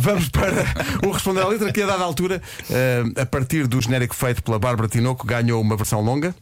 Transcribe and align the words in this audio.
Vamos 0.00 0.28
para 0.28 0.64
o 1.06 1.10
Responder 1.10 1.42
à 1.42 1.48
Letra, 1.48 1.72
que 1.72 1.82
a 1.82 1.86
dada 1.86 2.04
altura, 2.04 2.42
eh, 2.70 3.02
a 3.16 3.26
partir 3.26 3.66
do 3.66 3.80
genérico 3.80 4.14
feito 4.14 4.42
pela 4.42 4.58
Bárbara 4.58 4.88
Tinoco, 4.88 5.26
ganhou 5.26 5.60
uma 5.60 5.76
versão 5.76 6.00
longa. 6.00 6.34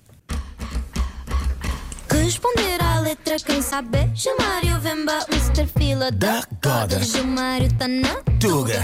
Responder 2.11 2.81
à 2.83 3.01
letra, 3.01 3.37
quem 3.39 3.61
sabe? 3.61 4.11
Gilmário 4.15 4.79
Vemba, 4.81 5.27
Mr. 5.31 5.67
Fila 5.77 6.11
da 6.11 6.43
Goda. 6.63 7.03
Gilmário 7.03 7.73
tá 7.75 7.89
na 7.89 8.17
Tuga. 8.39 8.83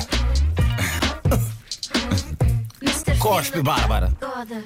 Mr. 2.83 3.17
Cospe, 3.19 3.63
Bárbara. 3.63 4.13
Goda. 4.21 4.63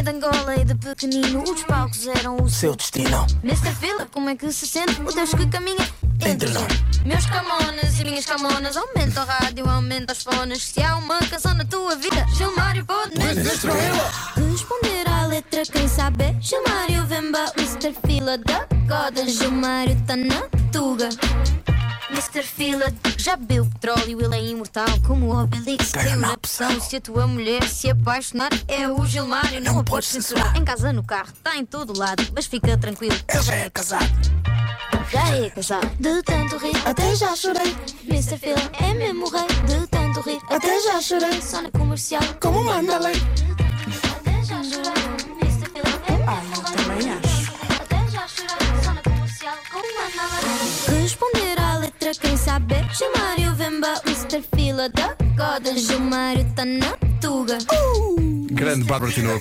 Veio 0.00 0.02
de 0.02 0.10
Angola 0.10 0.56
e 0.56 0.64
de 0.64 0.74
pequenino 0.76 1.42
os 1.42 1.62
palcos 1.64 2.06
eram 2.06 2.36
o 2.36 2.48
Seu 2.48 2.74
destino. 2.74 3.26
Mr. 3.44 3.74
Fila, 3.74 4.06
como 4.10 4.30
é 4.30 4.34
que 4.36 4.50
se 4.50 4.66
sente? 4.66 4.98
O 5.02 5.12
Deus 5.12 5.34
que 5.34 5.46
caminha 5.46 5.86
entre 6.24 6.48
nós. 6.50 6.72
Meus 7.04 7.26
camonas 7.26 8.00
e 8.00 8.04
minhas 8.04 8.24
camonas, 8.24 8.76
aumenta 8.78 9.22
o 9.22 9.26
rádio, 9.26 9.68
aumenta 9.68 10.14
os 10.14 10.22
fones. 10.22 10.62
Se 10.62 10.82
há 10.82 10.96
uma 10.96 11.18
canção 11.18 11.52
na 11.54 11.66
tua 11.66 11.96
vida, 11.96 12.24
Gilmário 12.34 12.84
pode 12.86 13.14
Responder 14.50 15.08
à 15.08 15.26
letra, 15.26 15.62
quem 15.66 15.86
sabe? 15.86 16.34
Gilmário 16.40 17.04
Vemba, 17.04 17.52
Mr. 17.58 17.94
Fila 18.06 18.38
da 18.38 18.66
Goda. 18.88 19.28
Gilmário 19.28 20.00
tá 20.06 20.16
na 20.16 20.48
Tuga. 20.72 21.10
Mr. 22.12 22.42
Fila 22.42 22.92
já 23.16 23.36
bebeu 23.36 23.66
petróleo, 23.66 24.20
ele 24.24 24.34
é 24.34 24.42
imortal 24.42 24.88
como 25.06 25.26
o 25.26 25.42
Obelix. 25.42 25.92
Tem 25.92 26.16
uma 26.16 26.32
opção: 26.32 26.80
se 26.80 26.96
a 26.96 27.00
tua 27.00 27.26
mulher 27.26 27.62
se 27.68 27.88
apaixonar, 27.90 28.50
é 28.68 28.88
o 28.88 29.04
Gilmário, 29.06 29.60
não, 29.60 29.78
a 29.78 29.84
podes 29.84 30.08
censurar. 30.08 30.56
Em 30.56 30.64
casa, 30.64 30.92
no 30.92 31.02
carro, 31.02 31.30
está 31.32 31.56
em 31.56 31.64
todo 31.64 31.96
lado, 31.96 32.26
mas 32.34 32.46
fica 32.46 32.76
tranquilo. 32.76 33.16
Ele 33.28 33.42
já 33.42 33.54
é 33.54 33.70
casado. 33.70 34.10
Já 35.10 35.28
é 35.36 35.50
casado. 35.50 35.90
De 35.98 36.22
tanto 36.22 36.56
rir, 36.58 36.76
até 36.84 37.14
já 37.16 37.34
chorei. 37.34 37.74
Mr. 38.08 38.38
Fila 38.38 38.70
é 38.80 38.94
mesmo 38.94 39.28
rei. 39.28 39.46
De 39.66 39.86
tanto 39.88 40.20
rir, 40.20 40.40
até 40.48 40.80
já 40.82 41.00
chorei. 41.00 41.40
Só 41.42 41.62
na 41.62 41.70
comercial, 41.70 42.22
Como 42.40 42.62
manda 42.64 42.98
lei. 42.98 43.14
Mr. 54.80 54.88
Fila 54.88 54.88
da 54.88 55.16
Goda. 55.36 55.76
Gilmário 55.76 56.46
tá 56.54 56.64
na 56.64 56.96
Tuga. 57.20 57.58
Grande 58.52 58.84
Bárbara 58.84 59.12
Tinoco. 59.12 59.40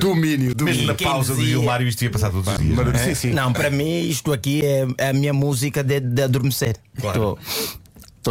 Domínio, 0.00 0.38
Mesmo 0.38 0.54
domínio. 0.54 0.86
na 0.86 0.94
quem 0.94 1.06
pausa 1.06 1.34
do 1.34 1.40
dizia- 1.40 1.56
Gilmário 1.56 1.88
isto 1.88 2.02
ia 2.02 2.10
passar 2.10 2.30
todos 2.30 2.46
os 2.46 2.58
dias. 2.58 2.76
Mara- 2.76 2.98
Sim, 2.98 3.14
sim. 3.14 3.30
Não, 3.32 3.52
para 3.52 3.70
mim 3.70 4.00
isto 4.02 4.32
aqui 4.32 4.64
é, 4.64 4.86
é 4.98 5.08
a 5.10 5.12
minha 5.12 5.32
música 5.32 5.82
de, 5.82 6.00
de 6.00 6.22
adormecer. 6.22 6.76
Claro. 7.00 7.38
Estou 7.42 7.79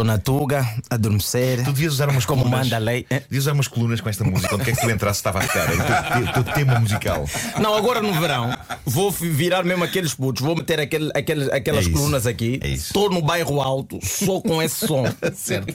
na 0.04 0.16
tuga, 0.18 0.66
adormecer. 0.88 1.58
Tu 1.64 1.72
devias 1.72 1.94
usar 1.94 2.08
umas 2.08 2.24
como 2.24 2.42
colunas. 2.44 2.64
manda 2.66 2.76
a 2.76 2.78
lei. 2.78 3.04
É? 3.10 3.20
Devias 3.20 3.44
usar 3.44 3.52
umas 3.52 3.68
colunas 3.68 4.00
com 4.00 4.08
esta 4.08 4.22
música. 4.24 4.54
Onde 4.54 4.64
quer 4.64 4.74
que 4.76 4.80
tu 4.80 4.90
entrasse 4.90 5.18
estava 5.18 5.40
a. 5.40 5.42
Era 5.42 6.20
o 6.20 6.32
teu, 6.32 6.44
teu- 6.44 6.54
tema 6.54 6.78
musical. 6.78 7.24
Não, 7.60 7.74
agora 7.74 8.00
no 8.00 8.12
verão 8.18 8.56
vou 8.86 9.10
virar 9.10 9.62
mesmo 9.64 9.82
aqueles 9.84 10.14
putos, 10.14 10.42
vou 10.42 10.54
meter 10.56 10.78
aquele, 10.80 11.10
aquele, 11.14 11.52
aquelas 11.52 11.86
É 11.86 11.90
colunas 11.90 12.26
aqui. 12.26 12.60
É. 12.62 12.68
Estou 12.68 13.10
no 13.10 13.20
bairro 13.20 13.60
alto, 13.60 13.98
só 14.02 14.40
com 14.40 14.62
esse 14.62 14.86
som. 14.86 15.04
Certo. 15.34 15.74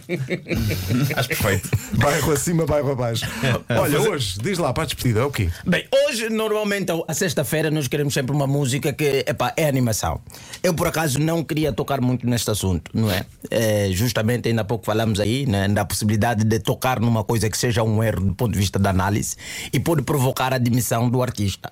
Acho 1.15 1.27
perfeito. 1.27 1.69
Bairro 1.93 2.31
acima, 2.31 2.65
bairro 2.65 2.91
abaixo. 2.91 3.25
Olha, 3.69 3.99
hoje, 4.01 4.37
diz 4.41 4.57
lá 4.57 4.71
para 4.73 4.83
a 4.83 4.85
despedida, 4.85 5.19
é 5.21 5.23
o 5.23 5.31
quê? 5.31 5.49
Bem, 5.65 5.85
hoje, 6.07 6.29
normalmente, 6.29 6.91
a 7.07 7.13
sexta-feira, 7.13 7.69
nós 7.69 7.87
queremos 7.87 8.13
sempre 8.13 8.35
uma 8.35 8.47
música 8.47 8.93
que 8.93 9.23
epá, 9.27 9.53
é 9.57 9.67
animação. 9.67 10.21
Eu, 10.63 10.73
por 10.73 10.87
acaso, 10.87 11.19
não 11.19 11.43
queria 11.43 11.71
tocar 11.73 11.99
muito 12.01 12.27
neste 12.27 12.49
assunto, 12.49 12.91
não 12.93 13.11
é? 13.11 13.25
É, 13.49 13.89
justamente, 14.05 14.47
ainda 14.47 14.61
há 14.61 14.65
pouco 14.65 14.85
falamos 14.85 15.19
aí 15.19 15.45
né, 15.45 15.67
da 15.67 15.83
possibilidade 15.83 16.43
de 16.43 16.59
tocar 16.59 16.99
numa 16.99 17.23
coisa 17.23 17.49
que 17.49 17.57
seja 17.57 17.83
um 17.83 18.01
erro 18.03 18.21
do 18.21 18.33
ponto 18.35 18.53
de 18.53 18.59
vista 18.59 18.79
da 18.79 18.89
análise 18.91 19.35
e 19.73 19.79
pode 19.79 20.01
provocar 20.03 20.53
a 20.53 20.57
demissão 20.57 21.09
do 21.09 21.21
artista. 21.21 21.69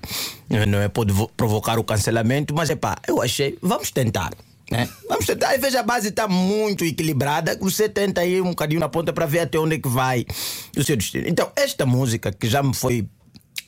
Não 0.68 0.80
é? 0.80 0.90
Pode 0.90 1.14
vo- 1.14 1.32
provocar 1.38 1.80
o 1.80 1.84
cancelamento, 1.84 2.54
mas, 2.54 2.70
epá, 2.70 2.98
eu 3.08 3.22
achei, 3.22 3.58
vamos 3.62 3.90
tentar. 3.92 4.32
Né? 4.72 4.90
Vamos 5.08 5.26
tentar, 5.26 5.58
veja 5.60 5.82
a 5.82 5.84
base 5.84 6.10
está 6.10 6.28
muito 6.28 6.84
equilibrada. 6.84 7.58
Você 7.62 7.88
tenta 7.88 8.22
aí 8.22 8.42
um 8.42 8.50
bocadinho 8.50 8.80
na 8.80 8.90
ponta 8.90 9.14
para 9.14 9.26
ver 9.26 9.40
até 9.42 9.60
onde 9.60 9.76
é 9.76 9.80
que 9.80 9.88
vai 9.90 10.26
o 10.76 10.84
seu 10.84 10.96
destino. 10.98 11.28
Então, 11.28 11.52
esta 11.56 11.86
música 11.86 12.32
que 12.32 12.48
já 12.48 12.64
me 12.64 12.74
foi 12.74 13.08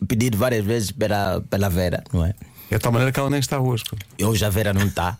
pedido 0.07 0.37
várias 0.37 0.65
vezes 0.65 0.91
pela, 0.91 1.41
pela 1.49 1.69
Vera, 1.69 2.03
não 2.11 2.25
é? 2.25 2.33
É 2.69 2.75
de 2.75 2.81
tal 2.81 2.91
maneira 2.91 3.11
que 3.11 3.19
ela 3.19 3.29
nem 3.29 3.39
está 3.39 3.59
hoje. 3.59 3.83
Hoje 4.21 4.43
a 4.43 4.49
Vera 4.49 4.73
não 4.73 4.87
está. 4.87 5.17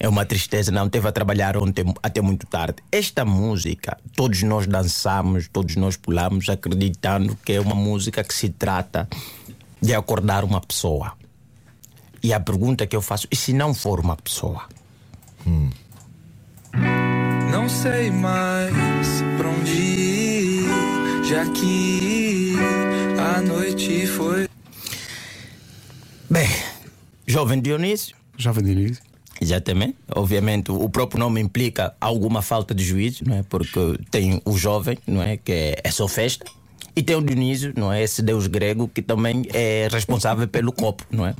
É 0.00 0.08
uma 0.08 0.24
tristeza, 0.24 0.72
não 0.72 0.88
teve 0.88 1.06
a 1.06 1.12
trabalhar 1.12 1.56
ontem 1.56 1.84
até 2.02 2.20
muito 2.20 2.46
tarde. 2.46 2.76
Esta 2.90 3.24
música, 3.24 3.98
todos 4.16 4.42
nós 4.42 4.66
dançamos, 4.66 5.48
todos 5.48 5.76
nós 5.76 5.96
pulamos, 5.96 6.48
acreditando 6.48 7.36
que 7.44 7.52
é 7.52 7.60
uma 7.60 7.74
música 7.74 8.24
que 8.24 8.34
se 8.34 8.48
trata 8.48 9.08
de 9.80 9.94
acordar 9.94 10.44
uma 10.44 10.60
pessoa. 10.60 11.12
E 12.22 12.32
a 12.32 12.40
pergunta 12.40 12.86
que 12.86 12.96
eu 12.96 13.02
faço, 13.02 13.28
e 13.30 13.36
se 13.36 13.52
não 13.52 13.74
for 13.74 14.00
uma 14.00 14.16
pessoa? 14.16 14.64
Não 17.52 17.68
sei 17.68 18.10
mais 18.10 19.06
pra 19.36 19.48
onde 19.48 19.70
ir, 19.70 20.64
já 21.28 21.46
que 21.46 22.54
a 23.18 23.40
noite 23.42 24.06
foi. 24.06 24.47
Jovem 27.38 27.60
Dionísio, 27.60 28.16
Jovem 28.36 28.64
Diniz. 28.64 29.00
Exatamente. 29.40 29.94
Obviamente, 30.12 30.72
o 30.72 30.88
próprio 30.88 31.20
nome 31.20 31.40
implica 31.40 31.94
alguma 32.00 32.42
falta 32.42 32.74
de 32.74 32.82
juízo, 32.82 33.22
não 33.24 33.36
é? 33.36 33.44
Porque 33.44 33.78
tem 34.10 34.42
o 34.44 34.58
jovem, 34.58 34.98
não 35.06 35.22
é? 35.22 35.36
Que 35.36 35.52
é, 35.52 35.80
é 35.84 35.90
só 35.92 36.08
festa. 36.08 36.44
E 36.98 37.02
tem 37.04 37.14
o 37.14 37.22
Dionísio, 37.22 37.72
não 37.76 37.92
é? 37.92 38.02
Esse 38.02 38.20
deus 38.20 38.48
grego 38.48 38.90
que 38.92 39.00
também 39.00 39.44
é 39.54 39.86
responsável 39.88 40.48
pelo 40.48 40.72
copo, 40.72 41.04
não 41.12 41.24
é? 41.24 41.32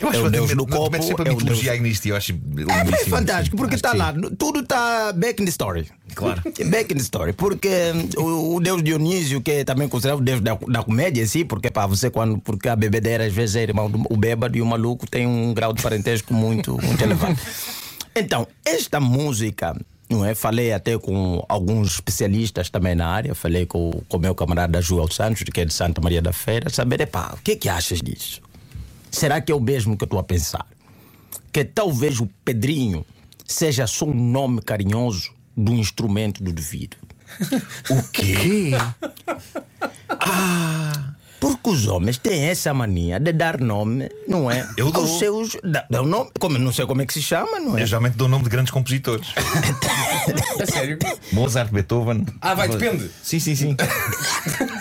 Eu 0.00 0.08
acho 0.08 0.18
é 0.18 0.22
o 0.22 0.30
deus 0.30 0.50
do 0.52 0.66
copo. 0.66 0.96
É 0.96 1.32
o 1.32 1.36
deus... 1.36 1.80
nisto. 1.80 2.06
Eu 2.06 2.16
acho 2.16 2.32
É, 2.32 3.08
fantástico, 3.08 3.56
sim. 3.56 3.56
porque 3.56 3.76
está 3.76 3.92
lá, 3.94 4.12
sim. 4.12 4.34
tudo 4.36 4.62
está 4.62 5.12
back 5.12 5.40
in 5.40 5.44
the 5.44 5.50
story. 5.52 5.86
Claro. 6.12 6.42
Back 6.70 6.92
in 6.92 6.96
the 6.96 7.02
story. 7.04 7.32
Porque 7.34 7.68
hum, 8.16 8.20
o, 8.20 8.56
o 8.56 8.60
deus 8.60 8.82
Dionísio, 8.82 9.40
que 9.40 9.52
é 9.52 9.64
também 9.64 9.86
considerado 9.86 10.18
o 10.18 10.24
deus 10.24 10.40
da, 10.40 10.58
da 10.66 10.82
comédia 10.82 11.22
em 11.22 11.26
si, 11.26 11.44
porque 11.44 11.70
para 11.70 11.86
você, 11.86 12.10
quando. 12.10 12.38
Porque 12.38 12.68
a 12.68 12.74
bebedeira 12.74 13.26
às 13.26 13.32
vezes 13.32 13.54
é 13.54 13.62
irmão 13.62 13.88
do 13.88 14.02
o 14.10 14.16
bêbado 14.16 14.58
e 14.58 14.60
o 14.62 14.66
maluco 14.66 15.08
tem 15.08 15.24
um 15.24 15.54
grau 15.54 15.72
de 15.72 15.80
parentesco 15.82 16.34
muito, 16.34 16.76
muito 16.82 17.00
elevado. 17.00 17.38
Então, 18.18 18.48
esta 18.64 18.98
música. 18.98 19.76
Não 20.08 20.24
é? 20.24 20.34
Falei 20.34 20.72
até 20.72 20.96
com 20.98 21.44
alguns 21.48 21.94
especialistas 21.94 22.70
também 22.70 22.94
na 22.94 23.08
área, 23.08 23.34
falei 23.34 23.66
com, 23.66 23.90
com 24.08 24.16
o 24.16 24.20
meu 24.20 24.34
camarada 24.34 24.80
João 24.80 25.10
Santos, 25.10 25.42
que 25.42 25.60
é 25.60 25.64
de 25.64 25.74
Santa 25.74 26.00
Maria 26.00 26.22
da 26.22 26.32
Feira, 26.32 26.70
saber, 26.70 27.00
epá, 27.00 27.34
o 27.36 27.42
que 27.42 27.52
é 27.52 27.56
que 27.56 27.68
achas 27.68 28.00
disso? 28.00 28.40
Será 29.10 29.40
que 29.40 29.50
é 29.50 29.54
o 29.54 29.60
mesmo 29.60 29.96
que 29.96 30.04
eu 30.04 30.06
estou 30.06 30.20
a 30.20 30.24
pensar? 30.24 30.66
que 31.56 31.64
talvez 31.64 32.20
o 32.20 32.26
Pedrinho 32.44 33.02
seja 33.46 33.86
só 33.86 34.04
um 34.04 34.12
nome 34.12 34.60
carinhoso 34.60 35.32
do 35.56 35.72
instrumento 35.72 36.44
do 36.44 36.52
devido. 36.52 36.98
O 37.88 38.02
quê? 38.12 38.72
Porque 40.06 41.05
os 41.70 41.86
homens 41.86 42.18
têm 42.18 42.44
essa 42.44 42.72
mania 42.72 43.18
de 43.18 43.32
dar 43.32 43.60
nome, 43.60 44.08
não 44.28 44.50
é? 44.50 44.68
Eu 44.76 44.90
dou. 44.90 45.02
Aos 45.02 45.18
seus. 45.18 45.56
Dá, 45.62 45.86
um 46.02 46.06
nome, 46.06 46.30
como, 46.38 46.58
não 46.58 46.72
sei 46.72 46.86
como 46.86 47.02
é 47.02 47.06
que 47.06 47.12
se 47.12 47.22
chama, 47.22 47.58
não 47.58 47.76
é? 47.76 47.82
Eu 47.82 47.86
geralmente 47.86 48.16
dou 48.16 48.26
o 48.26 48.30
nome 48.30 48.44
de 48.44 48.50
grandes 48.50 48.70
compositores. 48.70 49.28
A 50.60 50.66
sério? 50.66 50.98
Mozart, 51.32 51.70
Beethoven. 51.70 52.26
Ah, 52.40 52.54
vai, 52.54 52.68
depende. 52.68 53.10
Sim, 53.22 53.38
sim, 53.38 53.54
sim. 53.54 53.76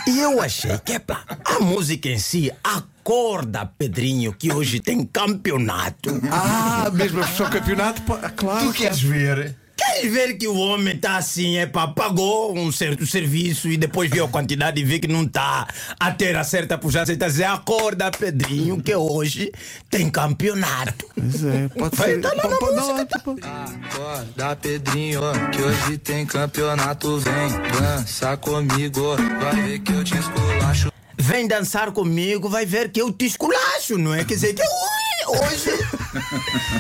E 0.08 0.20
eu 0.20 0.42
achei 0.42 0.78
que 0.80 0.94
epá, 0.94 1.24
a 1.44 1.60
música 1.60 2.10
em 2.10 2.18
si 2.18 2.52
acorda, 2.64 3.66
Pedrinho, 3.66 4.34
que 4.34 4.54
hoje 4.54 4.80
tem 4.80 5.06
campeonato. 5.06 6.22
Ah, 6.32 6.90
mesmo 6.94 7.22
a 7.22 7.28
fechar 7.28 7.48
o 7.48 7.52
campeonato? 7.52 8.02
claro. 8.36 8.68
tu 8.68 8.74
queres 8.74 9.02
ver? 9.02 9.56
Queres 9.96 10.12
ver 10.12 10.34
que 10.34 10.46
o 10.46 10.58
homem 10.58 10.94
está 10.94 11.16
assim, 11.16 11.56
é 11.56 11.66
pá, 11.66 11.88
pagou 11.88 12.54
um 12.54 12.70
certo 12.70 13.08
serviço 13.08 13.70
e 13.70 13.78
depois 13.78 14.10
viu 14.12 14.26
a 14.26 14.28
quantidade 14.28 14.80
e 14.82 14.84
vê 14.84 15.00
que 15.00 15.08
não 15.08 15.24
está 15.24 15.66
a 15.98 16.12
ter 16.12 16.36
a 16.36 16.44
certa 16.44 16.78
pujança 16.78 17.14
e 17.14 17.16
a 17.16 17.28
dizer, 17.28 17.46
acorda, 17.46 18.12
Pedrinho, 18.12 18.82
que 18.82 18.94
hoje 18.94 19.54
tem 19.90 20.10
campeonato. 20.10 21.06
Pois 21.16 21.46
é, 21.46 21.70
pode 21.70 21.96
Vai, 21.96 22.10
ser. 22.10 22.22
tá 22.22 22.34
lá 22.34 22.44
na 22.44 22.50
não, 22.50 22.88
música, 22.88 23.06
tipo, 23.06 23.38
Acorda, 23.42 24.56
Pedrinho, 24.58 25.22
que 25.54 25.62
hoje 25.62 25.98
tem 26.00 26.26
campeonato. 26.26 27.18
Vem 27.20 27.50
dançar 27.80 28.38
comigo, 28.38 29.18
vai 29.40 29.56
ver 29.56 29.80
que 29.80 29.94
eu 29.94 30.04
te 30.04 30.18
esculacho. 30.18 30.92
Vem 31.18 31.48
dançar 31.48 31.92
comigo, 31.94 32.50
vai 32.50 32.66
ver 32.66 32.92
que 32.92 33.02
eu 33.02 33.14
te 33.14 33.26
esculacho, 33.26 33.98
não 33.98 34.14
é? 34.14 34.26
Quer 34.26 34.34
dizer, 34.34 34.54
que 34.54 34.62
ui, 34.62 35.40
hoje. 35.40 35.85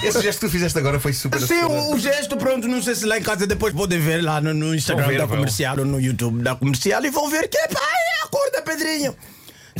Esse 0.03 0.21
gesto 0.21 0.39
que 0.39 0.45
tu 0.47 0.51
fizeste 0.51 0.77
agora 0.77 1.00
foi 1.00 1.13
super 1.13 1.42
Sim, 1.42 1.63
o, 1.63 1.94
o 1.94 2.00
gesto, 2.00 2.38
pronto, 2.38 2.68
não 2.68 2.81
sei 2.81 2.95
se 2.95 3.06
lá 3.06 3.18
em 3.18 3.21
casa 3.21 3.45
depois 3.47 3.74
podem 3.74 4.00
ver 4.00 4.21
lá 4.21 4.42
no, 4.42 4.53
no 4.53 4.75
Instagram 4.75 5.07
ver, 5.07 5.18
da 5.18 5.25
vão. 5.25 5.38
comercial 5.38 5.80
ou 5.80 5.86
no 5.86 6.00
YouTube 6.00 6.42
da 6.42 6.56
comercial 6.56 7.03
e 7.06 7.09
vão 7.09 7.30
ver 7.30 7.47
que 7.47 7.57
é 7.57 7.68
pá, 7.68 7.80
é, 7.81 8.25
acorda, 8.25 8.62
Pedrinho. 8.62 9.15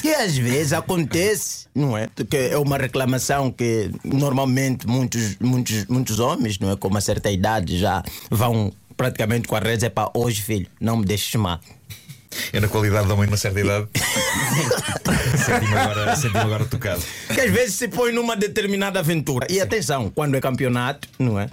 Que 0.01 0.13
às 0.13 0.38
vezes 0.38 0.73
acontece, 0.73 1.67
não 1.73 1.97
é? 1.97 2.09
Que 2.29 2.38
é 2.51 2.57
uma 2.57 2.77
reclamação 2.77 3.50
que 3.50 3.89
normalmente 4.03 4.85
muitos, 4.85 5.38
muitos, 5.39 5.85
muitos 5.85 6.19
homens, 6.19 6.59
não 6.59 6.71
é? 6.71 6.75
Com 6.75 6.89
uma 6.89 7.00
certa 7.00 7.31
idade 7.31 7.79
já 7.79 8.03
vão 8.29 8.73
praticamente 8.97 9.47
com 9.47 9.56
a 9.56 9.59
rede, 9.59 9.85
é 9.85 9.89
para 9.89 10.12
hoje, 10.13 10.41
filho, 10.41 10.67
não 10.79 10.97
me 10.97 11.06
deixes 11.06 11.33
mal. 11.35 11.59
Eu, 12.51 12.62
na 12.62 12.67
qualidade 12.67 13.07
de 13.07 13.13
homem 13.13 13.25
de 13.25 13.31
uma 13.31 13.38
certa 13.38 13.59
idade, 13.59 13.88
senti-me 15.46 15.75
agora, 15.78 16.16
senti 16.16 16.38
agora 16.38 16.66
tocado. 16.66 17.02
Que 17.34 17.42
às 17.42 17.52
vezes 17.52 17.75
se 17.75 17.88
põe 17.88 18.12
numa 18.12 18.36
determinada 18.36 19.00
aventura. 19.00 19.48
E 19.50 19.60
atenção, 19.60 20.10
quando 20.10 20.36
é 20.36 20.42
campeonato, 20.42 21.07
não 21.19 21.40
é? 21.40 21.50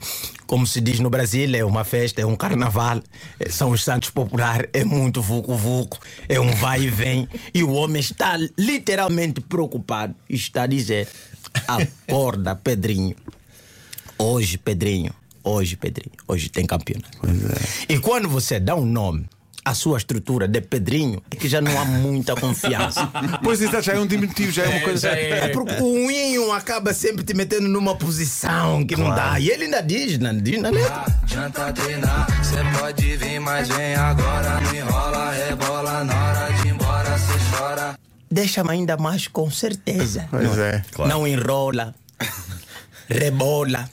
Como 0.47 0.67
se 0.67 0.81
diz 0.81 1.01
no 1.01 1.09
Brasil, 1.09 1.55
é 1.55 1.65
uma 1.65 1.85
festa, 1.85 2.21
é 2.21 2.27
um 2.27 2.37
carnaval, 2.37 3.03
é- 3.41 3.49
são 3.49 3.71
os 3.71 3.83
Santos 3.83 4.11
Popular, 4.11 4.67
é 4.73 4.85
muito 4.85 5.23
vucu-vucu, 5.23 5.99
é 6.29 6.39
um 6.39 6.51
vai 6.57 6.83
e 6.83 6.89
vem. 6.89 7.29
E 7.55 7.63
o 7.63 7.73
homem 7.73 8.01
está 8.01 8.37
literalmente 8.59 9.41
preocupado. 9.41 10.15
e 10.29 10.35
Está 10.35 10.65
a 10.65 10.67
dizer: 10.67 11.09
acorda, 11.67 12.55
Pedrinho. 12.55 13.17
Hoje, 14.19 14.57
Pedrinho, 14.59 15.13
hoje, 15.43 15.77
Pedrinho, 15.77 16.13
hoje 16.29 16.49
tem 16.49 16.65
campeonato. 16.67 17.19
E 17.89 17.99
quando 17.99 18.29
você 18.29 18.61
dá 18.61 18.75
um 18.77 18.85
nome 18.85 19.27
à 19.65 19.75
sua 19.75 19.99
estrutura 19.99 20.49
de 20.49 20.61
Pedrinho, 20.61 21.23
é 21.31 21.37
que 21.37 21.49
já 21.49 21.61
não 21.61 21.79
há 21.81 21.85
muita 21.85 22.35
confiança. 22.35 23.09
Pois 23.43 23.61
isso 23.61 23.81
já 23.83 23.93
é 23.95 23.99
um 23.99 24.07
diminutivo, 24.07 24.51
já 24.53 24.65
é 24.65 24.69
uma 24.69 24.81
coisa. 24.81 25.09
já 25.11 25.17
É 25.17 25.31
é. 25.45 25.49
porque 25.49 25.75
o 25.83 26.11
Inho 26.11 26.53
acaba 26.53 26.93
sempre 26.93 27.25
te 27.25 27.35
metendo 27.35 27.69
numa 27.69 27.95
posição 27.97 28.85
que 28.85 28.97
não 28.97 29.15
dá. 29.15 29.39
E 29.39 29.49
ele 29.51 29.65
ainda 29.65 29.81
diz, 29.83 30.19
não 30.19 30.37
diz 30.37 30.61
na 30.61 30.71
letra. 30.71 31.05
Adianta 31.23 31.73
treinar, 31.73 32.27
cê 32.45 32.57
pode 32.79 33.17
vir, 33.17 33.41
mas 33.41 33.69
vem 33.69 33.95
agora. 33.95 34.61
Não 34.61 34.75
enrola, 34.75 35.31
rebola, 35.33 36.05
na 36.05 36.15
hora 36.15 36.53
de 36.53 36.69
ir 36.69 36.71
embora, 36.73 37.19
cê 37.19 37.57
chora. 37.57 37.99
Deixa-me 38.31 38.71
ainda 38.71 38.97
mais 38.97 39.29
com 39.29 39.51
certeza. 39.51 40.27
Pois 40.31 40.59
é. 40.59 40.83
Não 41.09 41.27
enrola, 41.27 41.95
rebola. 43.09 43.89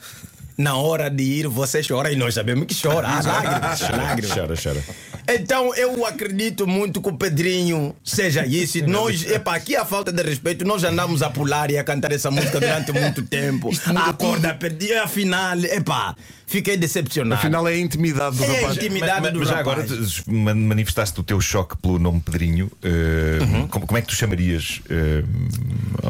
Na 0.58 0.76
hora 0.76 1.10
de 1.10 1.24
ir, 1.24 1.48
você 1.48 1.82
chora 1.82 2.12
e 2.12 2.18
nós 2.18 2.34
sabemos 2.34 2.66
que 2.66 2.76
chora. 2.80 3.08
Ah, 3.08 3.22
lágrimas, 3.24 3.80
lágrimas. 3.82 4.38
Chora, 4.38 4.56
chora. 4.62 4.84
Então 5.32 5.74
eu 5.76 6.06
acredito 6.06 6.66
muito 6.68 7.02
que 7.02 7.10
o 7.10 7.14
Pedrinho 7.18 7.96
seja 8.04 8.46
isso. 8.46 8.78
E 8.80 8.82
Nós, 8.82 9.24
epa, 9.30 9.56
aqui 9.56 9.76
a 9.76 9.86
falta 9.86 10.12
de 10.12 10.24
respeito, 10.24 10.66
nós 10.66 10.84
andamos 10.84 11.22
a 11.22 11.30
pular 11.30 11.70
e 11.70 11.78
a 11.78 11.84
cantar 11.84 12.12
essa 12.12 12.32
música 12.32 12.60
durante 12.60 12.92
muito 12.92 13.22
tempo. 13.28 13.70
Acorda, 14.08 14.54
perdi, 14.56 14.92
afinal, 14.94 15.58
epa, 15.66 16.16
fiquei 16.48 16.76
decepcionado. 16.78 17.36
Afinal 17.40 17.68
é 17.68 17.74
a 17.74 17.78
intimidade 17.78 18.38
do 18.38 18.44
É 18.44 18.48
rapaz. 18.48 18.78
intimidade. 18.78 18.86
Intimidade 18.90 19.22
mas, 19.22 19.34
do 19.34 19.40
mas 19.40 19.48
já 19.50 19.56
rapaz. 19.58 19.80
agora 20.28 20.56
manifestaste 20.66 21.20
o 21.20 21.24
teu 21.24 21.40
choque 21.40 21.78
pelo 21.78 22.00
nome 22.00 22.20
Pedrinho. 22.22 22.72
eh, 22.84 23.40
Uhum. 23.42 23.68
como, 23.68 23.86
como 23.88 23.98
é 23.98 24.02
que 24.02 24.08
tu 24.08 24.16
chamarias? 24.16 24.82
eh, 24.90 25.24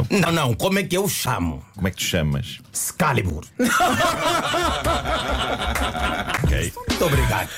Não, 0.09 0.31
não, 0.31 0.53
como 0.53 0.79
é 0.79 0.83
que 0.83 0.95
eu 0.95 1.07
chamo? 1.09 1.63
como 1.75 1.87
é 1.87 1.91
que 1.91 1.97
tu 1.97 2.03
chamas? 2.03 2.59
Excalibur. 2.73 3.43
Muito 6.61 7.05
obrigado. 7.05 7.49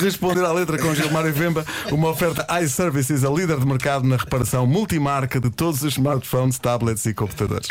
Responder 0.00 0.44
à 0.44 0.52
letra 0.52 0.78
com 0.78 0.94
Gilmar 0.94 1.26
e 1.26 1.30
Vemba, 1.30 1.64
uma 1.90 2.08
oferta 2.08 2.46
iServices, 2.60 3.24
a 3.24 3.30
líder 3.30 3.58
de 3.58 3.66
mercado 3.66 4.06
na 4.06 4.16
reparação 4.16 4.66
multimarca 4.66 5.38
de 5.40 5.50
todos 5.50 5.82
os 5.82 5.92
smartphones, 5.92 6.58
tablets 6.58 7.04
e 7.06 7.14
computadores. 7.14 7.68